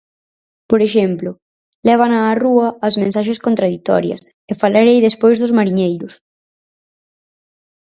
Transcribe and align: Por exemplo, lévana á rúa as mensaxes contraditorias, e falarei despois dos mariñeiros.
Por 0.69 0.79
exemplo, 0.87 1.29
lévana 1.87 2.19
á 2.29 2.31
rúa 2.43 2.67
as 2.87 2.95
mensaxes 3.01 3.41
contraditorias, 3.45 4.21
e 4.51 4.53
falarei 4.61 4.97
despois 5.07 5.37
dos 5.39 5.55
mariñeiros. 5.57 6.13